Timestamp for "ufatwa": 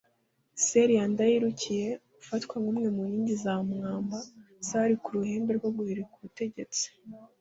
2.21-2.55